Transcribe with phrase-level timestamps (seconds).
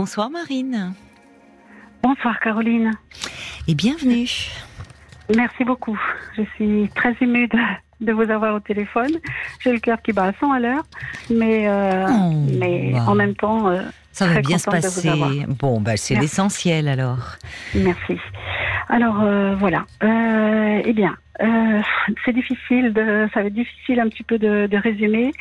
[0.00, 0.94] Bonsoir Marine.
[2.04, 2.92] Bonsoir Caroline.
[3.66, 4.28] Et bienvenue.
[5.34, 5.98] Merci beaucoup.
[6.36, 7.48] Je suis très émue
[8.00, 9.10] de, vous avoir au téléphone.
[9.58, 10.84] J'ai le cœur qui bat à 100 à l'heure,
[11.30, 13.06] mais, euh, oh, mais bah.
[13.08, 13.70] en même temps.
[13.70, 13.82] Euh,
[14.12, 15.10] ça va bien se passer.
[15.48, 17.36] Bon, bah, c'est l'essentiel alors.
[17.74, 18.20] Merci.
[18.88, 19.84] Alors euh, voilà.
[20.02, 21.16] eh bien,
[22.24, 25.32] c'est difficile de, ça va être difficile un petit peu de, de, résumer.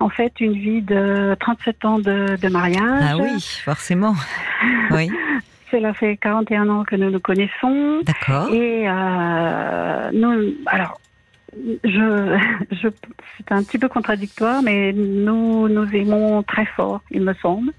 [0.00, 3.02] En fait, une vie de 37 ans de, de mariage.
[3.02, 4.14] Ah oui, forcément.
[4.90, 5.10] Oui.
[5.70, 8.00] Cela fait 41 ans que nous nous connaissons.
[8.04, 8.52] D'accord.
[8.52, 11.00] Et euh, nous, alors,
[11.84, 12.38] je,
[12.70, 12.88] je
[13.36, 17.72] c'est un petit peu contradictoire, mais nous nous aimons très fort, il me semble.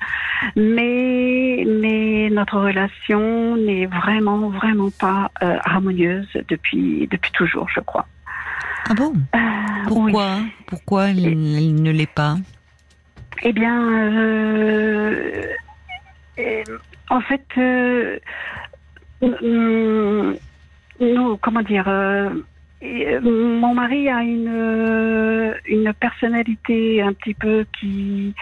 [0.55, 8.08] Mais, mais notre relation n'est vraiment, vraiment pas euh, harmonieuse depuis, depuis toujours, je crois.
[8.90, 9.13] Ah bon?
[9.36, 9.40] Euh,
[9.88, 10.38] Pourquoi?
[10.67, 11.38] Pourquoi elle,
[11.81, 12.38] ne l'est pas?
[13.44, 15.44] Eh bien, euh,
[17.09, 18.17] en fait, euh,
[21.00, 21.88] nous, comment dire,
[22.83, 28.33] euh, mon mari a une euh, une personnalité un petit peu qui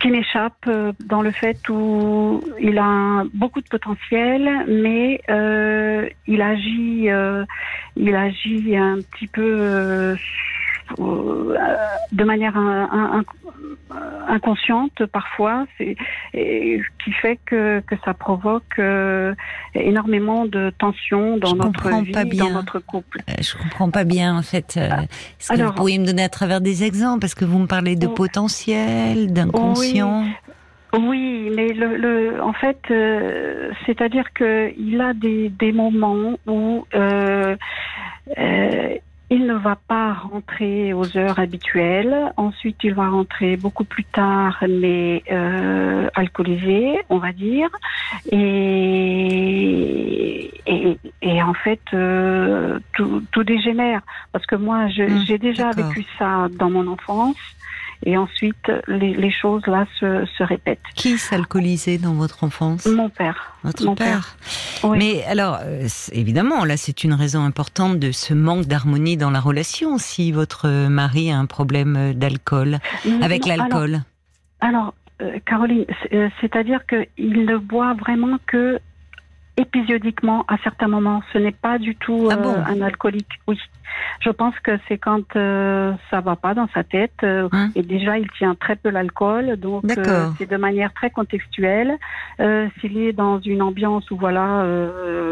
[0.00, 0.70] qui m'échappe
[1.04, 5.20] dans le fait où il a beaucoup de potentiel, mais
[6.26, 7.08] il agit
[7.96, 10.16] il agit un petit peu
[10.98, 12.56] de manière
[14.28, 15.96] inconsciente parfois, c'est
[17.06, 19.34] qui fait que, que ça provoque euh,
[19.74, 23.20] énormément de tensions dans notre vie, dans notre couple.
[23.28, 24.76] Euh, je comprends pas bien en fait.
[24.76, 24.88] Euh,
[25.40, 27.96] est-ce que vous pourriez me donner à travers des exemples parce que vous me parlez
[27.96, 28.10] de oh.
[28.10, 30.24] potentiel, d'inconscient.
[30.98, 31.50] Oui.
[31.54, 32.78] mais le, le, en fait,
[33.86, 37.56] c'est-à-dire qu'il a des, des moments où euh,
[39.28, 42.32] il ne va pas rentrer aux heures habituelles.
[42.36, 47.68] Ensuite, il va rentrer beaucoup plus tard, mais euh, alcoolisé, on va dire.
[48.30, 48.38] Et,
[50.66, 54.02] et, et en fait, euh, tout, tout, dégénère.
[54.30, 57.36] Parce que moi, mmh, j'ai déjà vécu ça dans mon enfance.
[58.04, 60.78] Et ensuite, les, choses là se, se répètent.
[60.94, 62.86] Qui s'alcoolisait dans votre enfance?
[62.86, 63.56] Mon père.
[63.64, 64.36] Votre père.
[64.84, 69.40] Mais alors, euh, évidemment, là, c'est une raison importante de ce manque d'harmonie dans la
[69.40, 69.98] relation.
[69.98, 72.78] Si votre mari a un problème d'alcool,
[73.22, 74.02] avec l'alcool.
[74.60, 78.78] Alors, euh, Caroline, euh, c'est-à-dire qu'il ne boit vraiment que
[79.56, 81.22] épisodiquement à certains moments.
[81.32, 83.40] Ce n'est pas du tout ah euh, un alcoolique.
[83.46, 83.58] Oui,
[84.20, 87.82] je pense que c'est quand euh, ça va pas dans sa tête euh, hein et
[87.82, 91.96] déjà il tient très peu l'alcool, donc euh, c'est de manière très contextuelle.
[92.80, 94.64] S'il est dans une ambiance où voilà,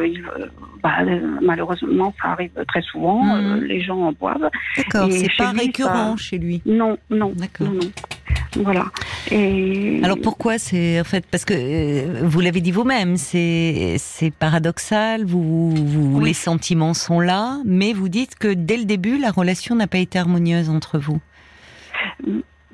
[0.04, 0.24] il,
[0.82, 0.98] bah,
[1.42, 3.64] malheureusement ça arrive très souvent, mmh.
[3.64, 4.50] les gens en boivent.
[4.76, 6.62] D'accord, c'est pas récurrent chez lui.
[6.66, 7.90] Non, non, non, non.
[8.56, 8.86] Voilà.
[9.30, 10.00] Et...
[10.02, 15.24] Alors pourquoi c'est en fait parce que euh, vous l'avez dit vous-même, c'est c'est paradoxal.
[15.24, 19.74] Vous, vous les sentiments sont là, mais vous dites que dès le début la relation
[19.74, 21.20] n'a pas été harmonieuse entre vous.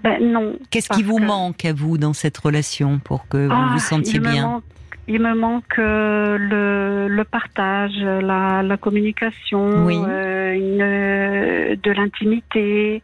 [0.02, 0.56] Ben non.
[0.70, 4.18] Qu'est-ce qui vous manque à vous dans cette relation pour que vous ah, vous sentiez
[4.18, 4.62] bien?
[5.10, 13.02] Il me manque euh, le, le, partage, la, la communication, euh, une, de l'intimité,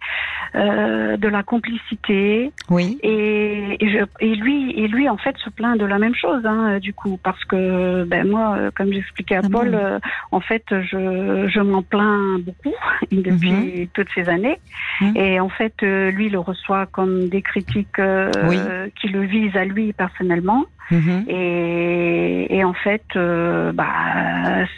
[0.54, 2.52] euh, de la complicité.
[2.70, 3.00] Oui.
[3.02, 6.46] Et, et, je, et, lui, et lui, en fait, se plaint de la même chose,
[6.46, 9.98] hein, du coup, parce que ben moi, comme j'expliquais à ah Paul, euh,
[10.30, 12.76] en fait, je, je m'en plains beaucoup
[13.10, 13.86] depuis mhm.
[13.94, 14.60] toutes ces années.
[15.00, 15.16] Mhm.
[15.16, 19.92] Et en fait, euh, lui le reçoit comme des critiques qui le visent à lui
[19.92, 20.66] personnellement.
[20.90, 21.24] Mhm.
[21.28, 23.86] Et, et, en fait, euh, bah,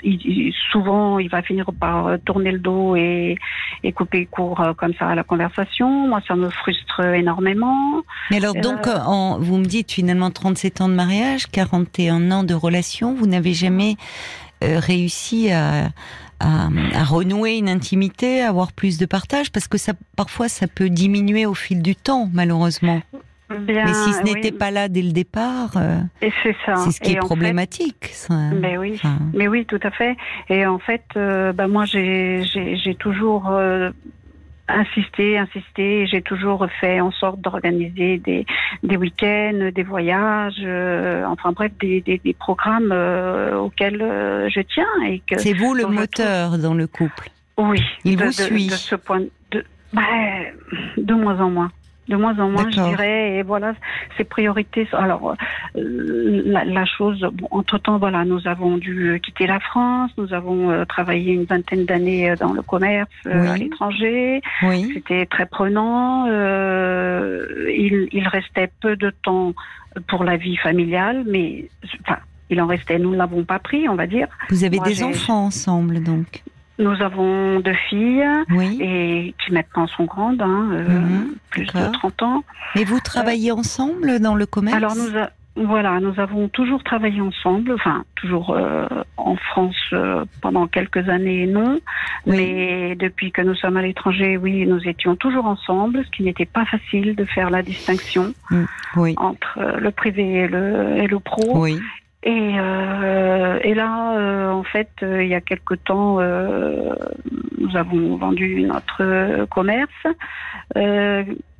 [0.02, 3.36] il, souvent, il va finir par tourner le dos et,
[3.84, 6.08] et couper court euh, comme ça à la conversation.
[6.08, 8.02] Moi, ça me frustre énormément.
[8.30, 12.44] Mais alors, donc, euh, en, vous me dites finalement 37 ans de mariage, 41 ans
[12.44, 13.96] de relation, vous n'avez jamais
[14.60, 15.90] réussi à,
[16.40, 20.66] à, à, renouer une intimité, à avoir plus de partage, parce que ça, parfois, ça
[20.66, 23.00] peut diminuer au fil du temps, malheureusement
[23.50, 28.12] mais si ce n'était pas là dès le départ, euh, c'est ce qui est problématique.
[28.30, 29.00] mais oui,
[29.32, 30.16] mais oui, tout à fait.
[30.48, 33.90] Et en fait, euh, bah moi, j'ai toujours euh,
[34.68, 36.06] insisté, insisté.
[36.06, 38.44] J'ai toujours fait en sorte d'organiser des,
[38.82, 40.62] des week-ends, des voyages,
[41.26, 42.92] enfin bref, des, des, des programmes
[43.56, 44.84] auxquels je tiens.
[45.06, 47.30] Et que c'est vous le moteur dans le couple?
[47.56, 47.82] Oui.
[48.04, 48.68] Il vous suit.
[48.68, 50.02] De ce point de, bah,
[50.96, 51.72] de moins en moins.
[52.08, 53.36] De moins en moins, je dirais.
[53.36, 53.74] Et voilà,
[54.16, 54.88] ses priorités.
[54.92, 55.34] Alors,
[55.76, 60.84] euh, la, chose, entre temps, voilà, nous avons dû quitter la France, nous avons euh,
[60.84, 64.40] travaillé une vingtaine d'années dans le commerce à l'étranger.
[64.62, 64.90] Oui.
[64.94, 66.26] C'était très prenant.
[66.26, 69.54] il, il restait peu de temps
[70.06, 71.68] pour la vie familiale, mais
[72.02, 72.18] enfin,
[72.50, 74.28] il en restait, nous ne l'avons pas pris, on va dire.
[74.50, 76.42] Vous avez des enfants ensemble, donc
[76.78, 78.24] Nous avons deux filles,
[78.80, 82.44] et qui maintenant sont grandes, hein, euh, mhm, plus de 30 ans.
[82.76, 85.10] Mais vous travaillez ensemble dans le commerce Alors nous,
[85.64, 88.86] voilà, nous avons toujours travaillé ensemble, enfin toujours euh,
[89.16, 91.80] en France euh, pendant quelques années, non,
[92.26, 96.46] mais depuis que nous sommes à l'étranger, oui, nous étions toujours ensemble, ce qui n'était
[96.46, 98.64] pas facile de faire la distinction mm,
[99.16, 101.66] entre le privé et le, et le pro.
[102.24, 106.94] Et, euh, et là, euh, en fait, euh, il y a quelque temps, euh,
[107.58, 110.06] nous avons vendu notre commerce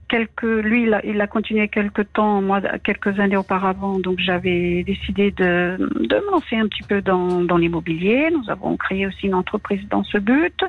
[0.09, 4.83] quelques, lui, il a, il a, continué quelques temps, moi, quelques années auparavant, donc j'avais
[4.83, 8.31] décidé de, de me lancer un petit peu dans, dans l'immobilier.
[8.31, 10.65] Nous avons créé aussi une entreprise dans ce but.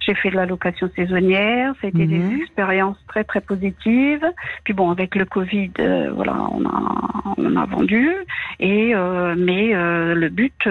[0.00, 1.74] J'ai fait de la location saisonnière.
[1.80, 2.40] Ça a été des mhm.
[2.40, 4.24] expériences très, très positives.
[4.64, 8.10] Puis bon, avec le Covid, euh, voilà, on a, on a vendu.
[8.60, 10.68] Et, euh, mais euh, le but,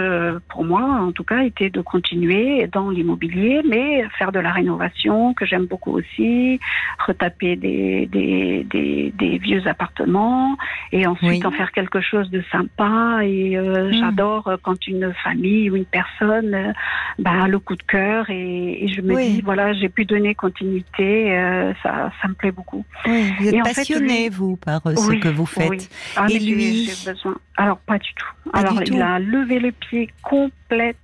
[0.50, 5.34] pour moi, en tout cas, était de continuer dans l'immobilier, mais faire de la rénovation,
[5.34, 6.60] que j'aime beaucoup aussi,
[7.06, 10.58] retaper des des, des, vieux appartements
[10.92, 13.20] et ensuite en faire quelque chose de sympa.
[13.24, 13.94] Et euh, hmm.
[13.94, 16.74] j'adore euh, quand une famille ou une personne euh,
[17.20, 21.74] bah, a le coup de cœur et, je me dis, voilà, j'ai pu donner continuité,
[21.84, 22.86] ça, ça me plaît beaucoup.
[23.06, 25.90] vous êtes passionné, vous, par ce que vous faites.
[26.16, 27.36] Ah, et lui j'ai besoin.
[27.58, 28.50] Alors, pas du tout.
[28.54, 30.96] Alors, il a levé le pied complètement,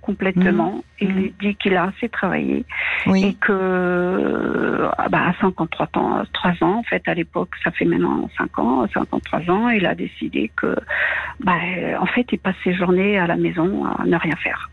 [0.00, 0.72] complètement.
[0.72, 0.82] Mmh.
[1.00, 1.30] Il mmh.
[1.40, 2.64] dit qu'il a assez travaillé
[3.14, 7.84] et que, ah bah, à 53 ans, 3 ans, en fait, à l'époque, ça fait
[7.84, 10.76] maintenant 5 ans, 53 ans, il a décidé que,
[11.40, 11.56] bah,
[12.00, 14.70] en fait, il passe ses journées à la maison à ne rien faire.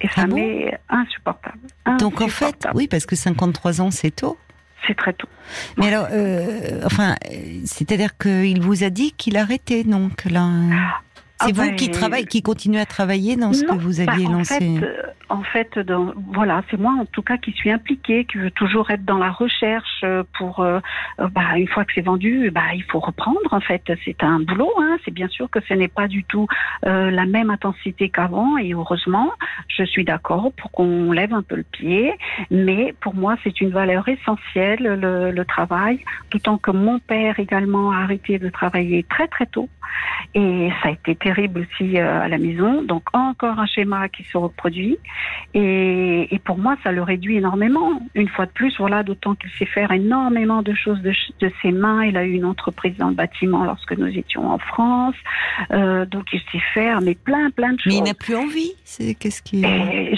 [0.00, 1.58] Et ça ah m'est insupportable,
[1.98, 4.38] Donc, en fait, oui, parce que 53 ans, c'est tôt.
[4.86, 5.28] C'est très tôt.
[5.76, 7.16] Mais alors, euh, enfin,
[7.64, 10.50] c'est-à-dire qu'il vous a dit qu'il arrêtait, donc là.
[11.40, 14.26] Ah c'est vous ben, qui travaille, qui continue à travailler dans ce que vous aviez
[14.26, 14.80] bah, lancé.
[14.82, 18.50] Euh, en fait, dans, voilà, c'est moi en tout cas qui suis impliquée, qui veut
[18.50, 20.80] toujours être dans la recherche euh, pour, euh,
[21.20, 23.38] euh, bah, une fois que c'est vendu, bah, il faut reprendre.
[23.50, 24.72] En fait, c'est un boulot.
[24.78, 24.96] Hein.
[25.04, 26.46] C'est bien sûr que ce n'est pas du tout
[26.82, 29.32] la même intensité qu'avant, et heureusement,
[29.68, 32.12] je suis d'accord pour qu'on lève un peu le pied.
[32.50, 37.92] Mais pour moi, c'est une valeur essentielle le, le travail, d'autant que mon père également
[37.92, 39.68] a arrêté de travailler très très tôt,
[40.34, 42.82] et ça a été terrible aussi à la maison.
[42.82, 44.98] Donc encore un schéma qui se reproduit.
[45.54, 48.00] Et, et, pour moi, ça le réduit énormément.
[48.14, 51.72] Une fois de plus, voilà, d'autant qu'il sait faire énormément de choses de, de, ses
[51.72, 52.04] mains.
[52.04, 55.16] Il a eu une entreprise dans le bâtiment lorsque nous étions en France.
[55.70, 57.92] Euh, donc, il sait faire, mais plein, plein de choses.
[57.92, 58.72] Mais il n'a plus envie.
[58.84, 59.64] C'est qu'est-ce qui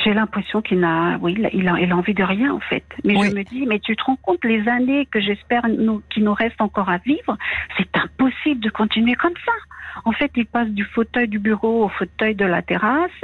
[0.05, 2.85] J'ai l'impression qu'il n'a, oui, il a, il a, envie de rien en fait.
[3.05, 6.25] Mais je me dis, mais tu te rends compte les années que j'espère nous, qu'il
[6.25, 7.37] nous reste encore à vivre,
[7.77, 9.53] c'est impossible de continuer comme ça.
[10.05, 13.23] En fait, il passe du fauteuil du bureau au fauteuil de la terrasse.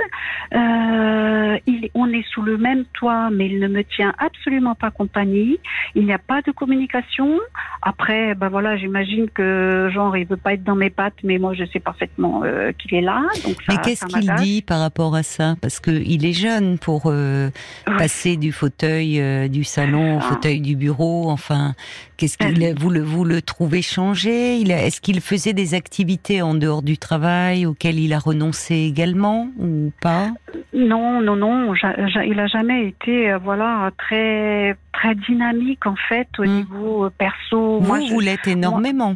[0.54, 4.90] Euh, il, on est sous le même toit, mais il ne me tient absolument pas
[4.90, 5.58] compagnie.
[5.94, 7.38] Il n'y a pas de communication.
[7.82, 11.52] Après, ben voilà, j'imagine que genre il veut pas être dans mes pattes, mais moi
[11.52, 13.20] je sais parfaitement euh, qu'il est là.
[13.44, 15.56] Donc mais qu'est-ce qu'il dit par rapport à ça?
[15.60, 17.50] Parce que il est jeune pour euh,
[17.98, 19.20] passer du fauteuil
[19.50, 20.28] du salon au ah.
[20.30, 21.28] fauteuil du bureau.
[21.30, 21.74] Enfin,
[22.16, 24.62] qu'est-ce qu'il vous le vous le trouvez changé?
[24.62, 29.92] Est-ce qu'il faisait des activités en dehors du travail auquel il a renoncé également ou
[30.00, 30.30] pas?
[30.72, 31.74] Non, non, non.
[31.74, 36.48] il a jamais été, euh, voilà, très très dynamique en fait au hmm.
[36.48, 37.80] niveau euh, perso.
[37.80, 39.14] Vous, vous l'êtes énormément.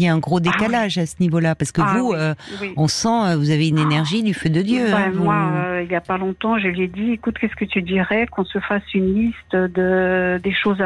[0.00, 2.34] Il y a un gros ah décalage à ce niveau-là, parce que ah vous, euh,
[2.78, 4.86] on sent, vous avez une énergie du feu de Dieu.
[4.90, 7.82] Ben, moi, il n'y a pas longtemps, je lui ai dit, écoute, qu'est-ce que tu
[7.82, 10.82] dirais qu'on se fasse une liste de des choses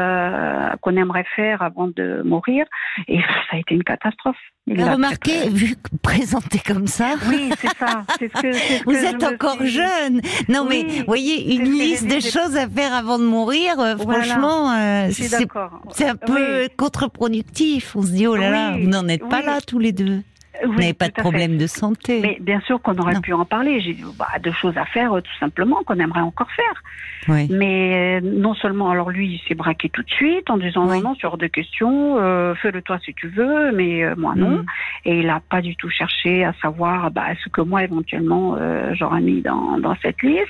[0.81, 2.65] qu'on aimerait faire avant de mourir?
[3.07, 4.35] Et ça a été une catastrophe.
[4.67, 7.13] Vous remarquez, vu présenté comme ça.
[7.29, 8.03] Oui, c'est ça.
[8.19, 10.21] ce que, vous êtes encore jeune.
[10.49, 15.09] Non, mais voyez, une liste de choses à faire avant de mourir, euh, franchement, euh,
[15.11, 17.95] c'est un peu contre-productif.
[17.95, 20.21] On se dit, oh là là, vous n'en êtes pas là tous les deux.
[20.63, 22.19] Vous n'avez pas de problème de santé.
[22.21, 23.81] Mais bien sûr qu'on aurait pu en parler.
[23.81, 26.83] J'ai bah, de choses à faire, tout simplement, qu'on aimerait encore faire.
[27.27, 27.47] Oui.
[27.49, 31.01] Mais euh, non seulement, alors lui, il s'est braqué tout de suite en disant non,
[31.01, 34.57] non, sur deux questions, euh, fais-le toi si tu veux, mais euh, moi non.
[34.57, 34.65] Mm.
[35.05, 38.93] et il n'a pas du tout cherché à savoir bah, ce que moi éventuellement euh,
[38.93, 40.45] j'aurais mis dans, dans cette liste.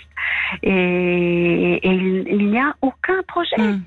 [0.63, 3.55] Et, et il, n'y a aucun projet.
[3.57, 3.81] Hmm.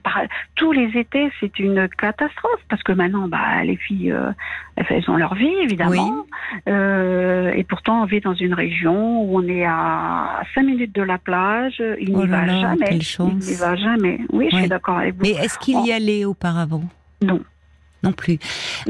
[0.57, 4.33] tous les étés, c'est une catastrophe parce que maintenant, bah, les filles, euh,
[4.77, 6.08] elles ont leur vie évidemment.
[6.67, 11.03] Euh, et pourtant, on vit dans une région où on est à 5 minutes de
[11.03, 11.83] la plage.
[12.01, 12.99] Il n'y oh va jamais.
[12.99, 14.21] Il n'y va jamais.
[14.33, 15.23] Oui, je suis d'accord avec vous.
[15.23, 16.85] Mais est-ce qu'il y allait auparavant?
[17.23, 17.41] Non.
[18.05, 18.39] Non plus.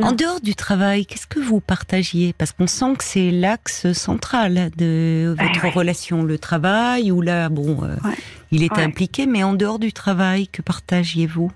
[0.02, 2.34] En dehors du travail, qu'est-ce que vous partagiez?
[2.34, 7.84] Parce qu'on sent que c'est l'axe central de votre relation, le travail, où là, bon,
[7.84, 7.96] euh,
[8.50, 11.50] il est impliqué, mais en dehors du travail, que partagiez-vous?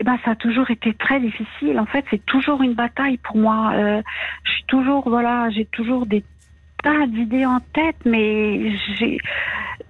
[0.00, 1.78] Eh ben, ça a toujours été très difficile.
[1.78, 3.72] En fait, c'est toujours une bataille pour moi.
[3.74, 4.02] Euh,
[4.44, 6.24] je suis toujours, voilà, j'ai toujours des
[6.82, 9.18] tas d'idées en tête, mais j'ai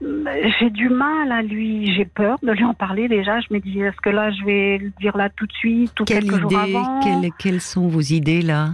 [0.01, 3.41] j'ai du mal à lui, j'ai peur de lui en parler déjà.
[3.41, 6.05] Je me dis, est-ce que là, je vais le dire là tout de suite ou
[6.05, 8.71] quelques idée, jours avant quelles, quelles, sont vos idées là,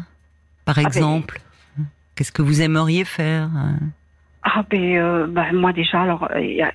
[0.65, 1.41] par ah, ben, exemple
[2.15, 3.51] Qu'est-ce que vous aimeriez faire
[4.43, 6.73] Ah ben, euh, ben, moi déjà, alors il y a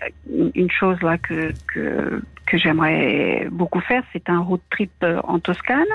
[0.56, 5.40] une chose là que que, que j'aimerais beaucoup faire, c'est un road trip euh, en
[5.40, 5.86] Toscane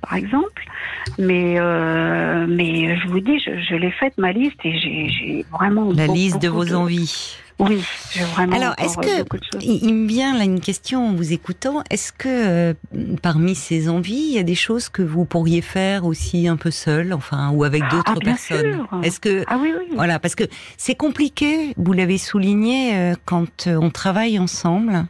[0.00, 0.64] par exemple.
[1.18, 5.92] Mais, euh, mais je vous dis, je, je l'ai faite ma liste et j'ai vraiment.
[5.92, 7.36] La liste de vos envies.
[7.58, 7.82] Oui,
[8.12, 8.56] j'ai vraiment.
[8.56, 9.24] Alors, est-ce que
[9.60, 12.74] il me vient là une question en vous écoutant Est-ce que euh,
[13.22, 16.70] parmi ces envies, il y a des choses que vous pourriez faire aussi un peu
[16.70, 18.86] seul, enfin, ou avec d'autres ah, personnes?
[19.02, 19.86] Est-ce que ah oui, oui.
[19.94, 20.44] voilà, parce que
[20.76, 21.74] c'est compliqué.
[21.76, 25.06] Vous l'avez souligné euh, quand on travaille ensemble.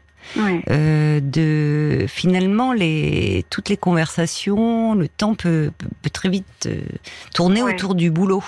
[0.71, 5.71] Euh, de finalement les toutes les conversations, le temps peut,
[6.03, 6.81] peut, très vite euh,
[7.35, 8.43] tourner autour du boulot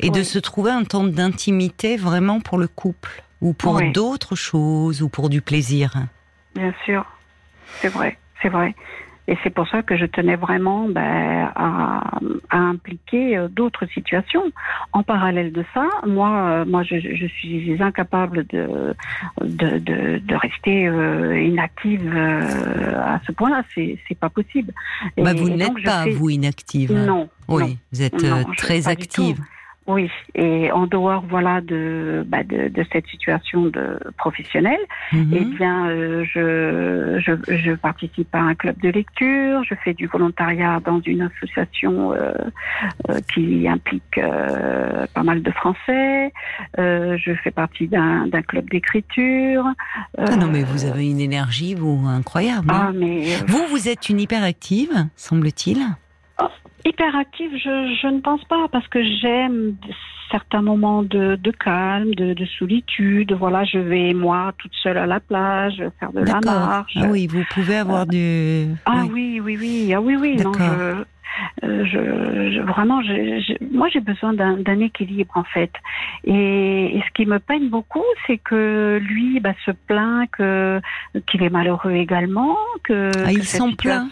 [0.00, 5.02] et de se trouver un temps d'intimité vraiment pour le couple ou pour d'autres choses
[5.02, 5.94] ou pour du plaisir.
[6.54, 7.04] Bien sûr,
[7.80, 8.74] c'est vrai, c'est vrai.
[9.28, 12.18] Et c'est pour ça que je tenais vraiment ben, à,
[12.50, 14.52] à, impliquer euh, d'autres situations.
[14.92, 18.94] En parallèle de ça, moi, euh, moi, je, je suis incapable de
[19.40, 23.64] de, de, de rester euh, inactive euh, à ce point-là.
[23.74, 24.72] C'est c'est pas possible.
[25.16, 26.92] Bah, vous n'êtes pas vous inactive.
[26.92, 27.28] Non.
[27.48, 28.24] Oui, vous êtes
[28.56, 29.40] très active.
[29.86, 34.80] Oui, et en dehors voilà de bah, de, de, cette situation de professionnelle,
[35.12, 35.32] mhm.
[35.32, 40.08] eh bien euh, je, je, je participe à un club de lecture, je fais du
[40.08, 42.32] volontariat dans une association euh,
[43.10, 44.20] euh, qui implique
[45.14, 46.32] pas mal de Français,
[46.76, 49.64] je fais partie d'un club d'écriture.
[50.18, 52.66] ah non mais vous avez une énergie vous incroyable.
[52.70, 52.88] Hein.
[52.88, 55.78] Ah, mais vous vous êtes une hyperactive semble-t-il.
[56.86, 59.74] Hyperactive, je, je ne pense pas parce que j'aime
[60.30, 63.32] certains moments de, de calme, de, de, solitude.
[63.32, 66.96] Voilà, je vais moi toute seule à la plage faire de la marche.
[66.96, 68.74] Ah oui, vous pouvez avoir euh, du.
[68.84, 70.36] Ah oui, oui, oui, ah oui, oui.
[70.36, 70.62] Non, je,
[71.64, 75.72] euh, je, vraiment, je, moi j'ai besoin d'un équilibre en fait.
[76.24, 80.80] Et, et, ce qui me peine beaucoup, c'est que lui bah, se plaint que
[81.26, 82.56] qu'il est malheureux également.
[82.84, 84.08] Que, ah, il s'en plaint.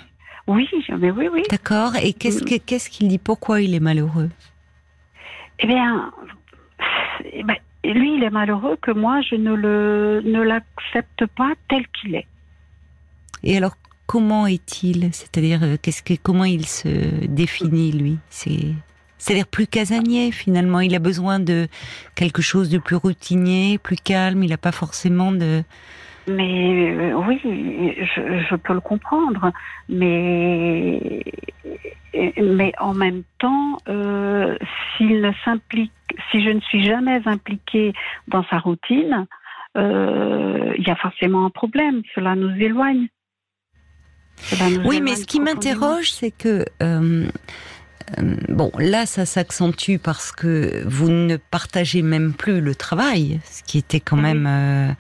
[0.47, 1.43] Oui, mais oui, oui.
[1.51, 1.97] D'accord.
[1.97, 2.61] Et qu'est-ce mm.
[2.61, 3.19] qu'est-ce qu'il dit?
[3.19, 4.31] Pourquoi il est malheureux?
[5.61, 6.13] Eh bien,
[7.33, 11.87] eh ben, lui, il est malheureux que moi, je ne le ne l'accepte pas tel
[11.89, 12.27] qu'il est.
[13.43, 15.13] Et alors, comment est-il?
[15.13, 18.19] C'est-à-dire, euh, qu'est-ce que comment il se définit lui?
[18.29, 18.75] C'est
[19.25, 20.81] c'est-à-dire plus casanier finalement.
[20.81, 21.67] Il a besoin de
[22.15, 24.43] quelque chose de plus routinier, plus calme.
[24.43, 25.63] Il n'a pas forcément de
[26.27, 29.53] mais euh, oui, je, je, peux le comprendre,
[29.89, 31.23] mais
[32.37, 34.57] mais en même temps, euh,
[34.97, 35.93] s'il ne s'implique,
[36.31, 37.93] si je ne suis jamais impliquée
[38.29, 39.27] dans sa routine,
[39.77, 42.03] euh, il y a forcément un problème.
[42.15, 43.09] Cela nous éloigne.
[44.85, 46.65] oui, mais ce qui m'interroge, c'est que
[48.49, 53.79] bon, là, ça s'accentue parce que vous ne partagez même plus le travail, ce qui
[53.79, 54.91] était quand même euh,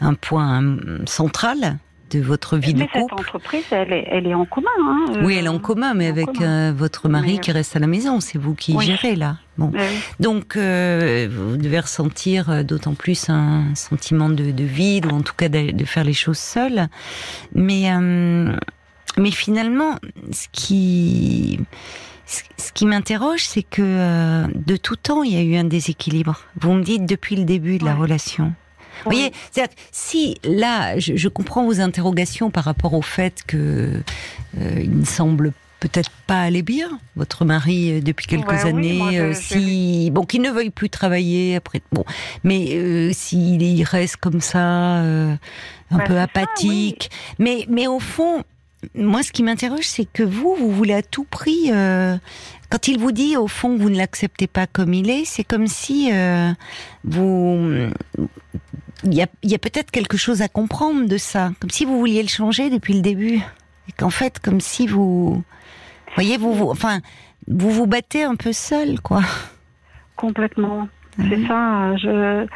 [0.00, 1.78] un point central
[2.10, 2.92] de votre vie de couple.
[2.94, 4.68] Cette entreprise, elle est, elle est en commun.
[4.80, 6.28] Hein, euh, oui, elle est en commun, mais avec
[6.76, 8.20] votre mari qui reste à la maison.
[8.20, 9.36] C'est vous qui gérez là.
[9.56, 9.72] Bon,
[10.20, 15.70] donc vous devez ressentir d'autant plus un sentiment de, vide, ou en tout cas de,
[15.70, 16.88] de faire les choses seules.
[17.54, 17.90] Mais
[19.16, 19.96] mais finalement,
[20.32, 21.60] ce qui
[22.26, 26.40] ce qui m'interroge, c'est que euh, de tout temps, il y a eu un déséquilibre.
[26.60, 28.54] Vous me dites depuis le début de la relation.
[29.04, 29.32] Vous voyez,
[29.92, 34.00] si là, je, comprends vos interrogations par rapport au fait que
[34.58, 40.10] euh, il ne semble peut-être pas aller bien, votre mari euh, depuis quelques années, si
[40.10, 42.04] bon, qu'il ne veuille plus travailler après, bon,
[42.44, 45.38] mais s'il reste comme ça, un
[45.90, 48.44] bah, peu apathique, mais mais au fond,
[48.94, 52.16] moi, ce qui m'interroge, c'est que vous, vous voulez à tout prix, euh,
[52.70, 55.44] quand il vous dit au fond que vous ne l'acceptez pas comme il est, c'est
[55.44, 56.50] comme si euh,
[57.04, 57.90] vous
[59.04, 62.28] il y a, peut-être quelque chose à comprendre de ça, comme si vous vouliez le
[62.28, 63.36] changer depuis le début,
[63.88, 65.42] et qu'en fait, comme si vous,
[66.14, 67.00] voyez, vous, vous, enfin,
[67.46, 69.22] vous vous battez un peu seul, quoi.
[70.16, 70.88] Complètement.
[71.18, 71.96] C'est ça.
[71.96, 72.46] Je,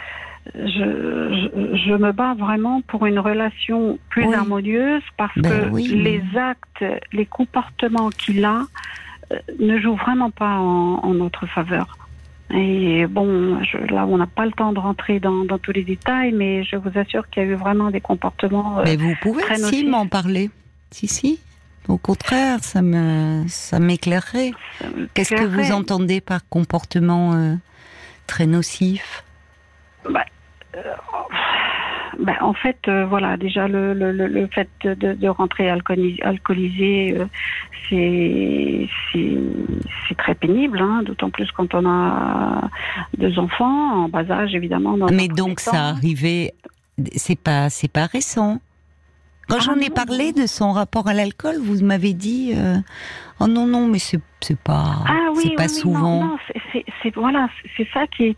[0.55, 6.85] je, je, me bats vraiment pour une relation plus harmonieuse parce ben que les actes,
[7.13, 8.63] les comportements qu'il a
[9.33, 11.99] euh, ne jouent vraiment pas en, en notre faveur.
[12.51, 15.85] Et bon, je, là, on n'a pas le temps de rentrer dans, dans, tous les
[15.85, 18.79] détails, mais je vous assure qu'il y a eu vraiment des comportements.
[18.79, 20.51] Euh, mais vous pouvez si m'en parler.
[20.91, 21.41] Si, si.
[21.89, 24.53] Au contraire, ça me, ça m'éclairerait.
[25.15, 27.55] Qu'est-ce que vous entendez par comportement euh,
[28.27, 29.25] très nocif?
[30.09, 30.25] Bah,
[32.19, 37.17] ben, en fait, euh, voilà, déjà le, le, le fait de, de rentrer alcoolisé, alcoolisé
[37.17, 37.27] euh,
[37.89, 42.69] c'est c'est très pénible, hein, d'autant plus quand on a
[43.17, 44.97] deux enfants en bas âge, évidemment.
[45.13, 46.55] Mais donc ça arrivait,
[47.15, 48.61] c'est pas c'est pas récent.
[49.49, 52.77] Quand j'en ah ai parlé de son rapport à l'alcool, vous m'avez dit euh,
[53.41, 56.25] oh non non mais c'est c'est pas ah, oui, c'est pas souvent.
[56.25, 56.37] Non,
[57.03, 58.37] c'est voilà c'est ça qui est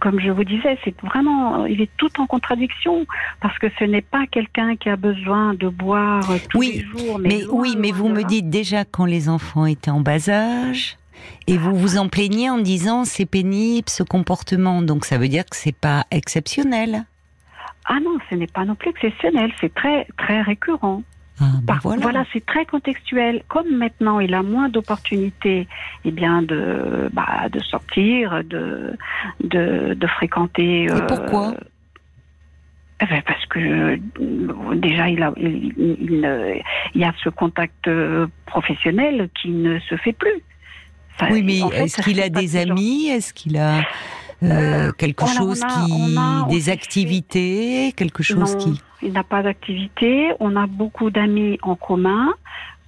[0.00, 3.06] comme je vous disais, c'est vraiment, il est tout en contradiction
[3.40, 7.18] parce que ce n'est pas quelqu'un qui a besoin de boire tous les jours.
[7.18, 10.96] Mais, oui, mais vous me dites déjà quand les enfants étaient en bas âge.
[11.46, 15.44] Et vous vous en plaignez en disant c'est pénible ce comportement, donc ça veut dire
[15.44, 17.04] que c'est pas exceptionnel.
[17.84, 21.02] Ah non, ce n'est pas non plus exceptionnel, c'est très très récurrent.
[21.40, 23.42] Ah, ben voilà, c'est très contextuel.
[23.48, 25.66] Comme maintenant il a moins d'opportunités,
[26.04, 28.96] eh bien de bah, de sortir, de
[29.42, 30.84] de, de fréquenter.
[30.84, 31.54] Et pourquoi?
[33.00, 33.98] Eh ben parce que
[34.74, 40.12] déjà il a il, il, y a ce contact euh, professionnel qui ne se fait
[40.12, 40.42] plus.
[41.30, 43.08] oui, mais est-ce qu'il a des amis?
[43.08, 43.82] Est-ce qu'il a
[44.42, 46.16] euh, quelque chose qui,
[46.50, 48.80] des activités, quelque chose qui.
[49.02, 50.32] Il n'a pas d'activité.
[50.40, 52.32] On a beaucoup d'amis en commun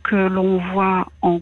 [0.03, 1.41] que l'on voit en,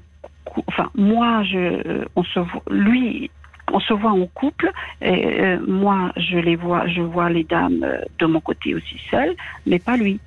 [0.66, 3.30] enfin moi je, on se voit, lui
[3.72, 4.70] on se voit en couple.
[5.00, 9.00] Et, euh, moi, je les vois, je vois les dames euh, de mon côté aussi
[9.10, 10.18] seules, mais pas lui.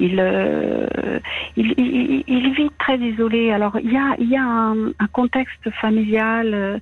[0.00, 0.22] Il,
[1.56, 3.50] il, il, il, vit très isolé.
[3.50, 6.80] Alors, il y a, il y a un, un contexte familial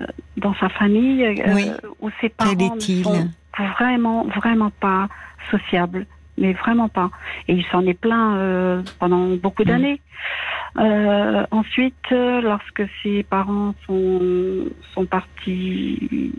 [0.00, 3.30] euh, dans sa famille euh, où ses parents ne sont
[3.78, 5.08] vraiment, vraiment pas
[5.50, 6.06] sociables,
[6.38, 7.10] mais vraiment pas.
[7.48, 9.66] Et il s'en est plaint euh, pendant beaucoup mm.
[9.66, 10.00] d'années.
[11.50, 16.32] ensuite, lorsque ses parents sont, sont partis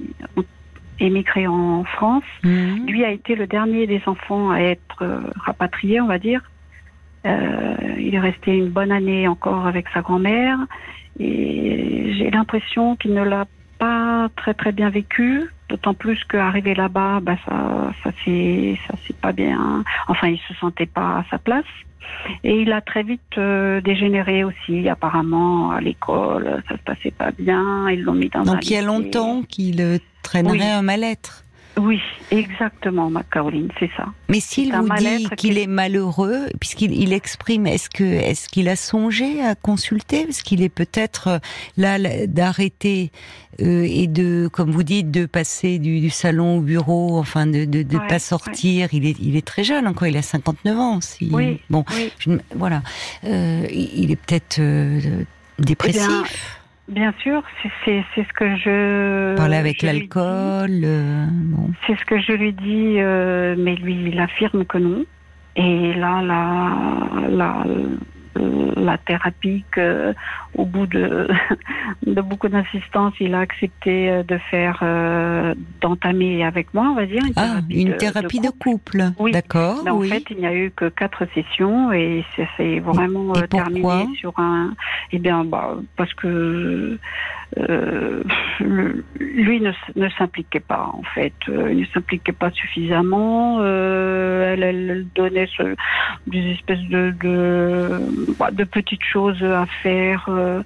[1.00, 2.86] émigrer en France, mm.
[2.88, 5.04] lui a été le dernier des enfants à être
[5.36, 6.42] rapatrié, on va dire.
[7.26, 10.60] il est resté une bonne année encore avec sa grand-mère.
[11.20, 13.46] Et j'ai l'impression qu'il ne l'a
[13.80, 19.16] pas très très bien vécu, d'autant plus qu'arrivé là-bas, bah ça ça c'est ça c'est
[19.18, 19.84] pas bien.
[20.08, 21.66] Enfin, il se sentait pas à sa place.
[22.44, 27.32] Et il a très vite euh, dégénéré aussi, apparemment, à l'école, ça se passait pas
[27.32, 31.44] bien, ils l'ont mis dans Donc il y a longtemps qu'il euh, traînerait un mal-être
[31.78, 34.06] oui, exactement, ma Caroline, c'est ça.
[34.30, 38.76] Mais s'il vous dit qu'il est malheureux, puisqu'il il exprime, est-ce que est-ce qu'il a
[38.76, 41.40] songé à consulter, parce qu'il est peut-être euh,
[41.78, 43.12] là d'arrêter
[43.62, 47.84] euh, et de, comme vous dites, de passer du, salon au bureau, enfin de de,
[47.84, 48.90] de pas sortir.
[48.92, 51.02] Il est il est très jeune encore, il a 59 ans.
[51.02, 51.86] Si, oui, bon,
[52.56, 52.82] voilà,
[53.24, 55.24] euh, il est peut-être euh,
[55.60, 56.08] dépressif.
[56.08, 56.24] Bien
[57.20, 57.44] sûr,
[57.84, 59.36] c'est ce que je.
[59.36, 60.82] Parler avec l'alcool.
[60.84, 61.26] Euh,
[61.86, 65.06] c'est ce que je lui dis, euh, mais lui, il affirme que non.
[65.58, 67.66] Et là, la, la,
[68.76, 70.14] la thérapie que,
[70.56, 71.28] au bout de,
[72.06, 77.06] de beaucoup d'insistance, il a accepté euh, de faire, euh, d'entamer avec moi, on va
[77.06, 77.24] dire.
[77.26, 79.04] Une ah, thérapie une de, thérapie de, couple.
[79.20, 79.32] Oui.
[79.32, 79.84] D'accord.
[79.88, 82.26] En fait, il n'y a eu que quatre sessions et
[82.58, 84.74] c'est vraiment et euh, terminé sur un.
[85.12, 86.98] Eh bien, bah, parce que
[87.58, 88.24] euh,
[89.20, 93.60] lui ne, ne s'impliquait pas en fait, euh, il ne s'impliquait pas suffisamment.
[93.62, 95.76] Euh, elle, elle, donnait ce,
[96.28, 98.00] des espèces de de,
[98.38, 100.28] bah, de petites choses à faire.
[100.30, 100.62] Euh,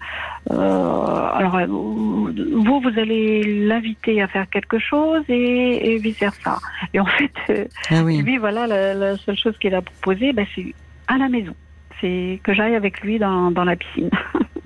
[0.50, 6.58] alors vous, vous allez l'inviter à faire quelque chose et, et vice versa.
[6.94, 8.22] Et en fait, ah oui.
[8.24, 10.74] lui voilà la, la, seule chose qu'il a proposé, ben, c'est
[11.08, 11.54] à la maison.
[12.00, 14.10] C'est que j'aille avec lui dans, dans la piscine.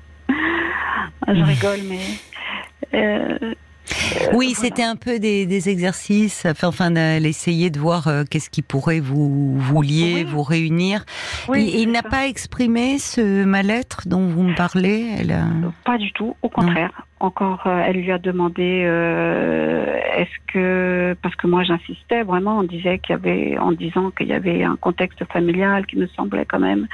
[1.27, 1.99] je rigole, mais.
[2.93, 3.53] Euh,
[4.33, 9.81] oui, c'était un peu des, exercices, enfin, d'essayer de voir qu'est-ce qui pourrait vous, vous
[9.81, 11.05] lier, vous réunir.
[11.53, 15.39] il, n'a pas exprimé ce mal-être dont vous me parlez elle
[15.83, 21.35] Pas du tout, au contraire encore, euh, elle lui a demandé euh, est-ce que parce
[21.35, 24.75] que moi j'insistais vraiment, on disait qu'il y avait en disant qu'il y avait un
[24.75, 26.87] contexte familial qui me semblait quand même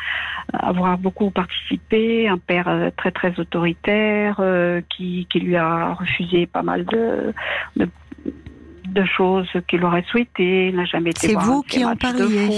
[0.53, 4.41] avoir beaucoup participé, un père euh, très très autoritaire
[4.89, 7.33] qui, qui lui a refusé pas mal de,
[7.75, 12.49] de, choses qu'il aurait souhaité, il n'a jamais été C'est vous qui en parliez.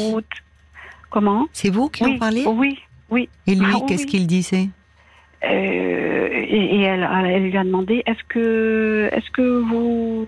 [1.10, 1.48] Comment?
[1.52, 2.46] C'est vous qui en parliez?
[2.48, 3.30] Oui, oui.
[3.46, 4.70] Et lui, ah, qu'est-ce qu'il disait?
[5.46, 10.28] Euh, et, elle, elle, lui a demandé est-ce que, est-ce que vous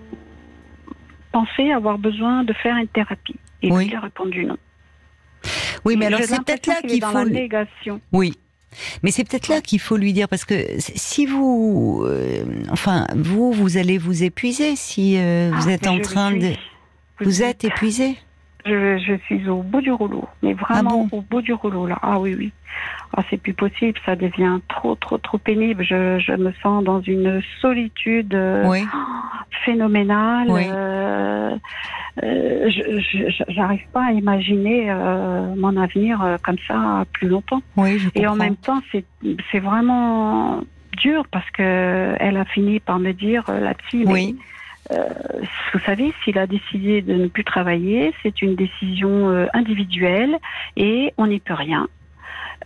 [1.32, 3.36] pensez avoir besoin de faire une thérapie?
[3.62, 3.86] Et oui.
[3.88, 4.56] lui a répondu non.
[5.84, 7.98] Oui, mais alors c'est peut-être là qu'il faut.
[8.12, 8.34] Oui.
[9.02, 13.52] Mais c'est peut-être là qu'il faut lui dire parce que si vous, euh, enfin, vous,
[13.52, 16.52] vous allez vous épuiser si euh, vous ah, êtes en train de,
[17.20, 18.16] vous êtes épuisé.
[18.66, 21.98] Je, je, suis au bout du rouleau, mais vraiment ah au bout du rouleau là.
[22.02, 22.52] Ah oui, oui.
[23.16, 25.84] Ah, c'est plus possible, ça devient trop, trop, trop pénible.
[25.84, 28.82] Je, je me sens dans une solitude euh,
[29.64, 30.48] phénoménale.
[30.50, 31.56] Euh,
[32.22, 37.62] euh, je J'arrive pas à imaginer euh, mon avenir euh, comme ça plus longtemps.
[37.76, 40.62] Oui, je Et en même temps, c'est vraiment
[40.96, 44.04] dur parce que elle a fini par me dire là-dessus.
[44.06, 44.36] Oui.
[44.92, 45.08] Euh,
[45.72, 50.38] vous savez, s'il a décidé de ne plus travailler, c'est une décision euh, individuelle
[50.76, 51.88] et on n'y peut rien.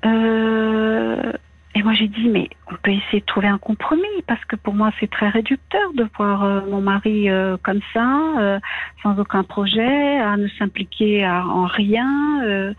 [0.04, 1.32] Euh,
[1.74, 4.74] et moi j'ai dit mais on peut essayer de trouver un compromis parce que pour
[4.74, 7.28] moi c'est très réducteur de voir mon mari
[7.62, 8.60] comme ça,
[9.02, 12.74] sans aucun projet, à ne s'impliquer en rien.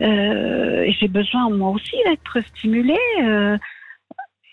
[0.00, 3.58] et j'ai besoin moi aussi d'être stimulée.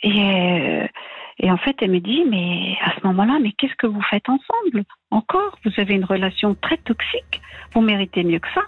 [0.01, 0.89] et
[1.39, 4.27] et en fait, elle me dit, mais à ce moment-là, mais qu'est-ce que vous faites
[4.29, 7.41] ensemble Encore, vous avez une relation très toxique.
[7.73, 8.61] Vous méritez mieux que ça.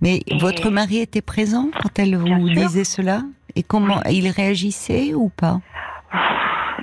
[0.00, 3.22] Mais votre mari était présent quand elle vous disait cela?
[3.56, 5.60] Et comment il réagissait ou pas?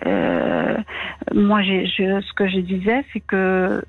[0.06, 0.78] Euh,
[1.34, 3.84] Moi, je, ce que je disais, c'est que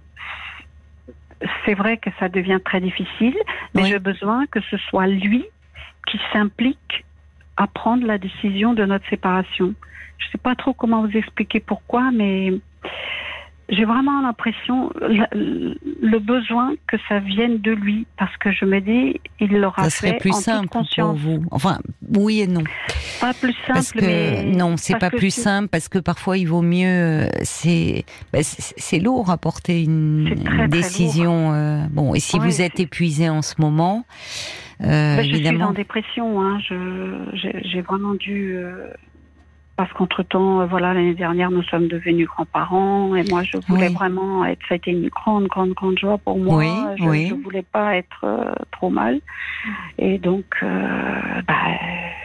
[1.65, 3.37] c'est vrai que ça devient très difficile,
[3.75, 5.45] mais j'ai besoin que ce soit lui
[6.09, 7.05] qui s'implique
[7.57, 9.75] à prendre la décision de notre séparation.
[10.25, 12.53] Je sais pas trop comment vous expliquer pourquoi, mais
[13.73, 19.19] j'ai vraiment l'impression, le, besoin que ça vienne de lui, parce que je me dis,
[19.41, 19.91] il l'aura fait.
[19.91, 21.45] Ça serait plus simple pour vous.
[21.51, 21.79] Enfin,
[22.15, 22.65] oui et non.
[23.21, 26.61] Pas plus simple, parce que, Non, c'est pas plus simple, parce que parfois il vaut
[26.61, 27.29] mieux.
[27.45, 30.35] C'est bah, c'est lourd à porter une,
[30.69, 31.55] décision.
[31.55, 34.05] Euh, bon, et si vous êtes épuisé en ce moment.
[34.83, 36.43] Euh, bah, je suis en dépression.
[36.43, 36.59] Hein.
[37.33, 38.89] J'ai vraiment dû euh,
[39.77, 44.45] parce qu'entre-temps, euh, voilà, l'année dernière, nous sommes devenus grands-parents et moi, je voulais vraiment
[44.45, 46.59] être, ça a été une grande, grande, grande joie pour moi.
[46.59, 47.31] Oui, je, oui.
[47.43, 49.21] voulais pas être euh, trop mal.
[49.99, 51.55] Et donc, euh, bah,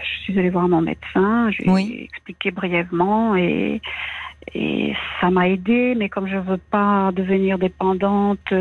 [0.04, 3.82] je suis allée voir mon médecin, je lui ai expliqué brièvement et,
[4.54, 8.54] et ça m'a aidé, mais comme je veux pas devenir dépendante.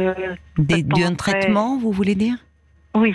[0.59, 2.37] D'un traitement, vous voulez dire?
[2.95, 3.15] Oui,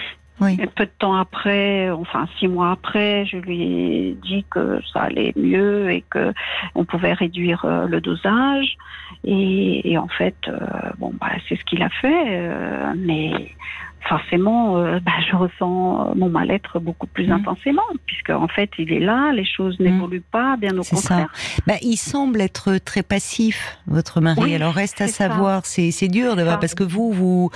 [0.49, 5.01] Et peu de temps après, enfin six mois après, je lui ai dit que ça
[5.01, 6.34] allait mieux et que
[6.73, 8.77] on pouvait réduire euh, le dosage.
[9.23, 10.58] Et, et en fait, euh,
[10.97, 12.25] bon, bah, c'est ce qu'il a fait.
[12.30, 13.51] Euh, mais
[14.08, 17.32] forcément, euh, bah, je ressens mon mal-être beaucoup plus mmh.
[17.32, 19.84] intensément, puisque en fait, il est là, les choses mmh.
[19.84, 21.32] n'évoluent pas, bien au contraire.
[21.68, 24.56] Bah, il semble être très passif, votre mari.
[24.56, 27.52] Alors reste à savoir, c'est dur de voir, parce que vous vous,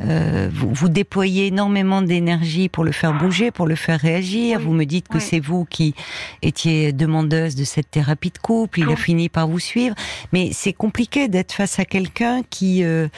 [0.00, 4.60] euh, vous, vous déployez énormément d'énergie pour le faire bouger, pour le faire réagir.
[4.60, 5.94] Vous me dites que c'est vous qui
[6.42, 8.80] étiez demandeuse de cette thérapie de couple.
[8.80, 9.94] Il a fini par vous suivre,
[10.32, 13.08] mais c'est compliqué d'être face à quelqu'un qui euh,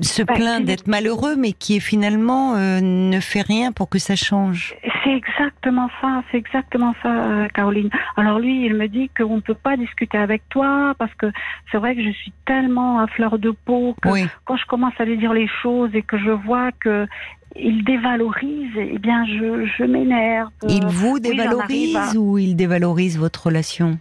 [0.00, 4.00] se bah, plaint d'être malheureux, mais qui est finalement euh, ne fait rien pour que
[4.00, 4.74] ça change.
[5.04, 7.88] C'est exactement ça, c'est exactement ça, euh, Caroline.
[8.16, 11.26] Alors lui, il me dit qu'on ne peut pas discuter avec toi parce que
[11.70, 14.08] c'est vrai que je suis tellement à fleur de peau que
[14.44, 17.06] quand je commence à lui dire les choses et que je vois que
[17.54, 20.50] il dévalorise, eh bien je, je m'énerve.
[20.68, 23.98] Il vous dévalorise ou il dévalorise votre relation?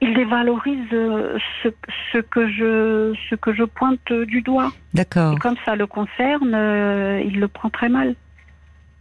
[0.00, 1.68] Il dévalorise euh, ce,
[2.12, 4.72] ce, que je ce que je pointe du doigt.
[4.92, 5.34] D'accord.
[5.34, 8.14] Et comme ça le concerne, euh, il le prend très mal.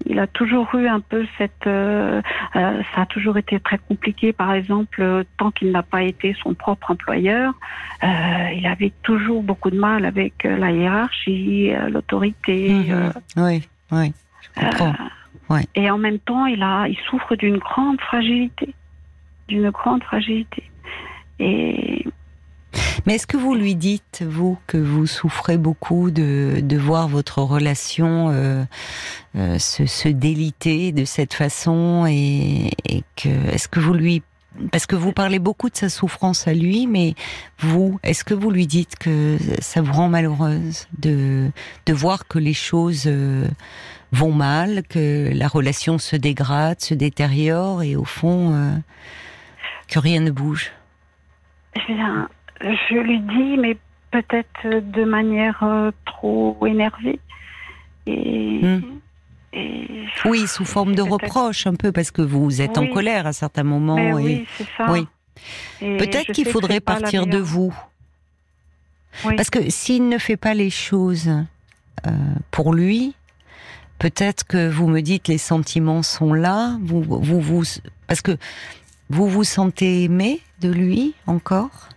[0.06, 1.66] Il a toujours eu un peu cette.
[1.66, 2.22] Euh,
[2.54, 4.34] ça a toujours été très compliqué.
[4.34, 7.54] Par exemple, tant qu'il n'a pas été son propre employeur,
[8.02, 12.70] il avait toujours beaucoup de mal avec la hiérarchie, l'autorité.
[12.70, 13.14] Mhm.
[13.38, 14.94] oui, oui, je comprends.
[15.50, 15.66] Ouais.
[15.76, 18.74] Et en même temps, il a, il souffre d'une grande fragilité,
[19.48, 20.64] d'une grande fragilité.
[23.06, 27.42] Mais est-ce que vous lui dites, vous, que vous souffrez beaucoup de, de voir votre
[27.42, 28.64] relation euh,
[29.36, 32.72] euh, se, se, déliter de cette façon et,
[33.16, 34.24] que est-ce que vous lui
[34.72, 37.16] parce que vous parlez beaucoup de sa souffrance à lui, mais
[37.58, 41.50] vous, est-ce que vous lui dites que ça vous rend malheureuse de,
[41.88, 43.48] de voir que les choses euh,
[44.12, 48.80] vont mal, que la relation se dégrade, se détériore et au fond,
[49.88, 50.72] que rien ne bouge
[51.76, 52.30] eh bien,
[52.62, 53.78] je lui dis, mais
[54.12, 57.20] peut-être de manière euh, trop énervée.
[58.06, 58.82] Et, hmm.
[60.26, 63.64] oui, sous forme de reproche un peu, parce que vous êtes en colère à certains
[63.64, 63.98] moments.
[64.20, 64.24] et...
[64.24, 64.92] Oui, c'est ça.
[64.92, 65.08] Oui.
[65.80, 67.74] Peut-être qu'il faudrait partir de vous.
[69.24, 71.30] Parce que s'il ne fait pas les choses
[72.08, 72.12] euh,
[72.52, 73.16] pour lui,
[74.00, 76.78] peut-être que vous me dites les sentiments sont là.
[76.82, 77.64] Vous, vous, vous,
[78.08, 78.38] parce que
[79.14, 81.90] vous vous sentez aimé de lui encore?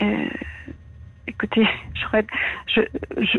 [0.00, 0.28] Euh,
[1.32, 1.66] Écoutez,
[2.66, 2.80] je,
[3.16, 3.38] je,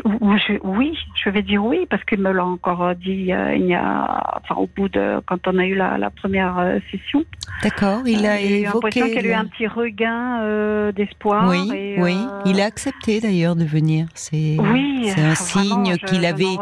[0.62, 4.40] oui, je vais dire oui parce qu'il me l'a encore dit euh, il y a,
[4.42, 7.24] enfin au bout de quand on a eu la, première euh, session.
[7.62, 9.00] D'accord, il a évoqué.
[9.00, 11.48] l'impression qu'il a eu un petit regain d'espoir.
[11.48, 14.06] Oui, oui, il a accepté d'ailleurs de venir.
[14.14, 16.56] C'est oui, c'est un signe qu'il avait,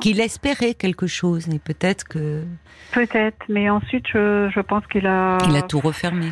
[0.00, 2.44] qu'il espérait quelque chose et peut-être que.
[2.92, 5.38] Peut-être, mais ensuite je, je pense qu'il a.
[5.48, 6.30] Il a tout refermé.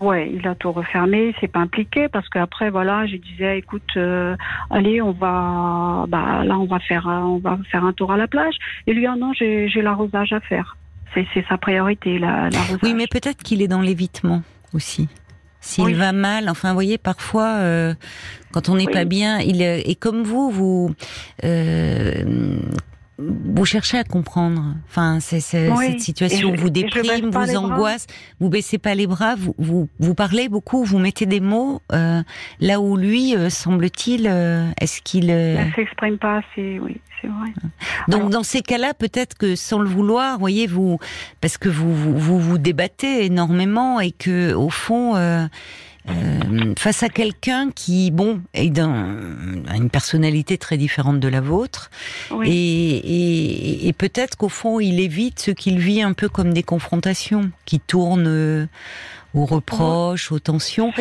[0.00, 4.36] Ouais, il a tout refermé, c'est pas impliqué parce qu'après voilà, je disais écoute, euh,
[4.70, 8.28] allez, on va, bah là on va faire, on va faire un tour à la
[8.28, 8.54] plage.
[8.86, 10.76] Et lui, ah non, j'ai l'arrosage à faire.
[11.14, 12.78] C'est sa priorité, l'arrosage.
[12.82, 15.08] oui, mais peut-être qu'il est dans l'évitement aussi.
[15.60, 17.94] S'il va mal, enfin, vous voyez, parfois, euh,
[18.52, 20.94] quand on n'est pas bien, il est, et comme vous, vous,
[21.44, 22.60] euh,
[23.18, 24.76] vous cherchez à comprendre.
[24.86, 28.06] Enfin, c'est cette situation vous déprime, vous angoisse.
[28.38, 32.22] Vous baissez pas les bras, vous, vous, vous parlez beaucoup, vous mettez des mots euh,
[32.60, 35.56] là où lui euh, semble-t-il, euh, est-ce qu'il euh...
[35.74, 37.48] s'exprime pas assez, oui, c'est vrai.
[38.06, 40.98] Donc dans ces cas-là, peut-être que sans le vouloir, voyez vous,
[41.40, 45.16] parce que vous vous, vous, vous débattez énormément et que au fond
[46.10, 51.90] euh, face à quelqu'un qui, bon, est a une personnalité très différente de la vôtre,
[52.44, 57.80] et, peut-être qu'au fond, il évite ce qu'il vit un peu comme des confrontations, qui
[57.80, 58.66] tournent euh,
[59.34, 60.92] aux reproches, aux tensions.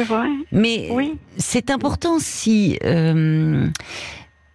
[0.52, 0.90] Mais
[1.38, 3.68] c'est important si euh,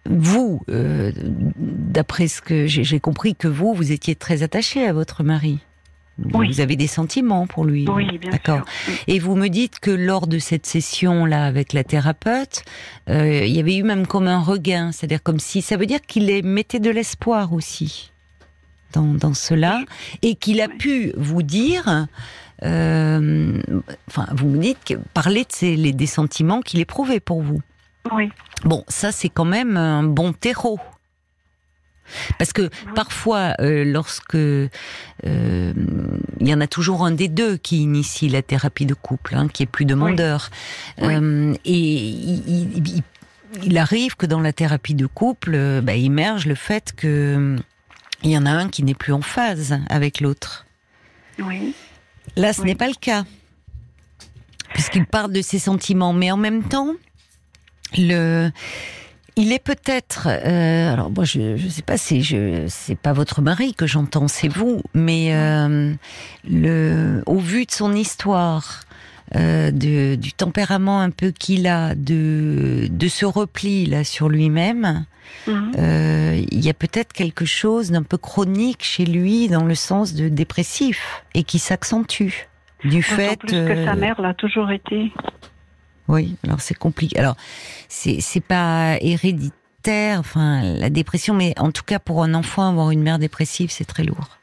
[0.09, 5.59] vous, d'après ce que j'ai compris, que vous, vous étiez très attaché à votre mari.
[6.19, 7.87] Vous avez des sentiments pour lui.
[7.89, 8.61] Oui, bien D'accord.
[9.07, 12.63] Et vous me dites que lors de cette session-là avec la thérapeute,
[13.09, 16.01] euh, il y avait eu même comme un regain, c'est-à-dire comme si ça veut dire
[16.01, 18.11] qu'il mettait de l'espoir aussi
[18.93, 19.81] dans, dans cela
[20.21, 22.07] et qu'il a pu vous dire.
[22.61, 23.61] Euh,
[24.07, 27.61] enfin, vous me dites que parler de ces, les, des sentiments qu'il éprouvait pour vous.
[28.11, 28.29] Oui.
[28.65, 30.79] Bon, ça c'est quand même un bon terreau
[32.37, 34.69] parce que parfois, euh, lorsque euh,
[35.23, 39.47] il y en a toujours un des deux qui initie la thérapie de couple, hein,
[39.47, 40.49] qui est plus demandeur,
[41.01, 41.83] euh, et
[43.63, 47.57] il, arrive que dans la thérapie de couple, bah, émerge le fait que
[48.23, 50.65] il y en a un qui n'est plus en phase avec l'autre.
[51.39, 51.73] Oui.
[52.37, 53.25] Là, ce n'est pas le cas,
[54.73, 56.93] puisqu'il parle de ses sentiments, mais en même temps,
[57.97, 58.49] le
[59.35, 63.41] il est peut-être, euh, alors moi je ne sais pas si je c'est pas votre
[63.41, 65.93] mari que j'entends, c'est vous, mais euh,
[66.47, 68.81] le au vu de son histoire,
[69.35, 75.05] euh, de, du tempérament un peu qu'il a, de de ce repli là sur lui-même,
[75.47, 75.71] mhm.
[75.79, 80.13] euh, il y a peut-être quelque chose d'un peu chronique chez lui dans le sens
[80.13, 82.47] de dépressif et qui s'accentue
[82.83, 85.11] du fait plus que sa mère l'a toujours été.
[86.07, 87.17] Oui, alors c'est compliqué.
[87.17, 87.35] Alors,
[87.87, 93.01] c'est pas héréditaire, enfin la dépression, mais en tout cas pour un enfant avoir une
[93.01, 94.37] mère dépressive, c'est très lourd.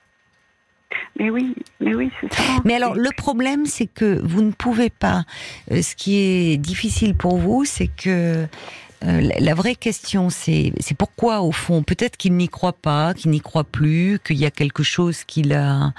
[1.19, 2.43] Mais oui, mais oui, c'est ça.
[2.65, 5.25] Mais alors le problème, c'est que vous ne pouvez pas.
[5.71, 8.47] Euh, ce qui est difficile pour vous, c'est que
[9.03, 13.41] euh, la vraie question, c'est pourquoi, au fond, peut-être qu'il n'y croit pas, qu'il n'y
[13.41, 15.93] croit plus, qu'il y a quelque chose qu'il a,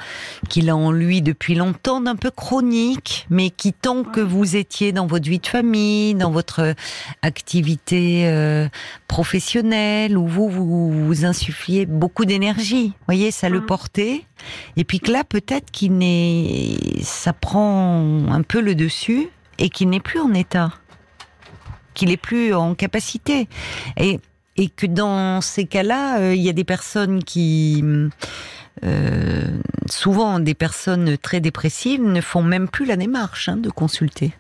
[0.50, 4.92] qu'il a en lui depuis longtemps, d'un peu chronique, mais qui, tant que vous étiez
[4.92, 6.76] dans votre vie de famille, dans votre
[7.24, 8.68] activité euh,
[9.08, 14.26] professionnelle, où vous, vous, vous insuffliez beaucoup d'énergie, voyez, ça le portait,
[14.78, 19.30] et puis que là, peut-être qu'il n'est, ça prend un peu le dessus,
[19.62, 20.72] et qu'il n'est plus en état
[21.94, 23.48] qu'il est plus en capacité.
[23.98, 24.20] Et,
[24.58, 27.84] et que dans ces cas-là, euh, il y a des personnes qui
[28.84, 29.48] euh,
[29.90, 34.34] souvent des personnes très dépressives ne font même plus la démarche hein, de consulter.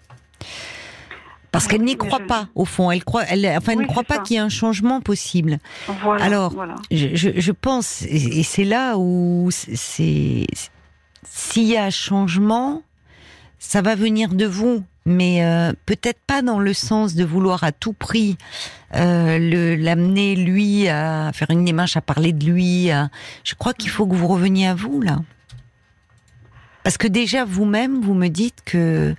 [1.51, 2.91] Parce qu'elle n'y croit pas, au fond.
[2.91, 5.59] Elle croit, elle, enfin, elle ne croit pas qu'il y ait un changement possible.
[6.19, 6.55] Alors,
[6.91, 10.47] Je, pense, et c'est là où c'est,
[11.23, 12.83] s'il y a changement,
[13.59, 17.71] ça va venir de vous, mais euh, peut-être pas dans le sens de vouloir à
[17.71, 18.37] tout prix
[18.95, 22.89] euh, l'amener lui à faire une démarche, à parler de lui.
[23.43, 25.17] Je crois qu'il faut que vous reveniez à vous là.
[26.83, 29.15] Parce que déjà vous-même, vous me dites que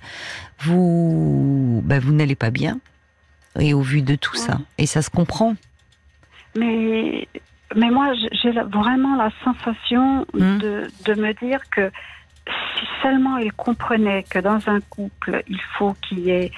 [0.59, 2.79] vous, ben, vous n'allez pas bien,
[3.59, 5.55] et au vu de tout ça, et ça se comprend.
[6.55, 7.27] Mais,
[7.75, 10.57] mais moi, j'ai vraiment la sensation hmm.
[10.57, 11.91] de, de me dire que
[12.47, 16.51] si seulement il comprenait que dans un couple, il faut qu'il y ait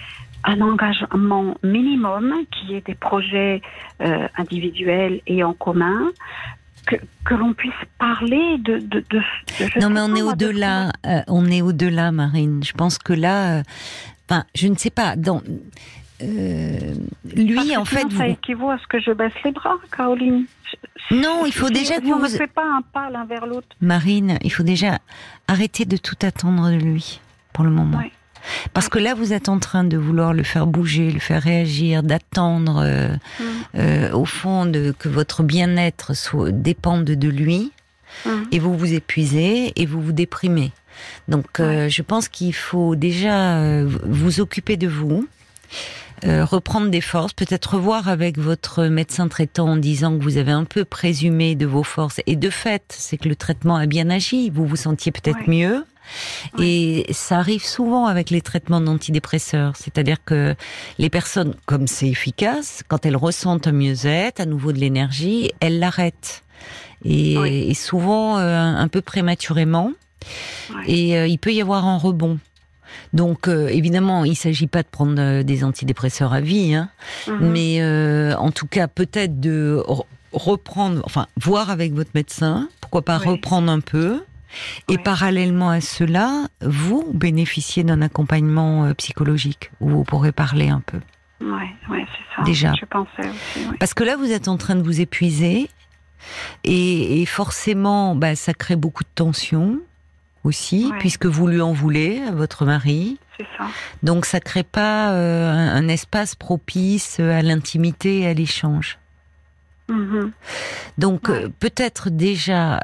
[0.44, 3.62] un engagement minimum, qu'il y ait des projets
[4.02, 6.12] euh, individuels et en commun,
[6.86, 6.96] que,
[7.26, 8.78] que l'on puisse parler de.
[8.78, 9.22] de, de,
[9.80, 10.92] non, mais on est au-delà.
[11.06, 12.64] Euh, on est au-delà, Marine.
[12.64, 15.16] Je pense que là, euh, je ne sais pas.
[15.16, 15.42] Dans,
[16.22, 16.94] euh,
[17.36, 20.46] lui, en fait, ça équivaut à ce que je baisse les bras, Caroline.
[21.12, 22.22] Non, il faut déjà que vous.
[22.22, 23.68] ne fait pas un pas l'un vers l'autre.
[23.82, 25.00] Marine, il faut déjà
[25.48, 27.20] arrêter de tout attendre de lui
[27.54, 28.00] pour le moment.
[28.74, 32.04] Parce que là, vous êtes en train de vouloir le faire bouger, le faire réagir,
[32.04, 33.44] d'attendre, euh, mm.
[33.76, 36.14] euh, au fond, de, que votre bien-être
[36.52, 37.72] dépende de lui.
[38.26, 38.30] Mm.
[38.52, 40.72] Et vous vous épuisez et vous vous déprimez.
[41.28, 45.28] Donc, je pense qu'il faut déjà vous occuper de vous.
[46.24, 50.64] Reprendre des forces, peut-être revoir avec votre médecin traitant en disant que vous avez un
[50.64, 52.22] peu présumé de vos forces.
[52.26, 54.50] Et de fait, c'est que le traitement a bien agi.
[54.50, 55.86] Vous vous sentiez peut-être mieux.
[56.60, 59.76] Et ça arrive souvent avec les traitements d'antidépresseurs.
[59.76, 60.56] C'est-à-dire que
[60.98, 65.80] les personnes, comme c'est efficace, quand elles ressentent un mieux-être, à nouveau de l'énergie, elles
[65.80, 66.44] l'arrêtent.
[67.04, 69.92] Et, souvent euh, un peu prématurément.
[70.88, 72.40] Et euh, il peut y avoir un rebond.
[73.14, 76.90] Donc euh, évidemment, il ne s'agit pas de prendre des antidépresseurs à vie, hein,
[77.28, 77.52] mhm.
[77.52, 79.84] mais en tout cas peut-être de
[80.32, 84.22] reprendre, enfin voir avec votre médecin, pourquoi pas reprendre un peu,
[84.88, 90.82] et parallèlement à cela, vous bénéficiez d'un accompagnement euh, psychologique où vous pourrez parler un
[90.82, 91.00] peu.
[91.42, 91.48] Oui,
[91.90, 92.44] ouais, c'est ça.
[92.44, 92.74] Déjà.
[92.80, 93.66] Je pensais aussi.
[93.80, 95.70] Parce que là, vous êtes en train de vous épuiser
[96.64, 99.80] et, forcément, bah, ça crée beaucoup de tension
[100.46, 103.18] aussi, puisque vous lui en voulez à votre mari.
[103.38, 103.68] C'est ça.
[104.04, 109.00] Donc ça crée pas euh, un, espace propice à l'intimité et à l'échange.
[109.90, 110.32] Mm-hmm.
[110.98, 112.80] Donc euh, peut-être déjà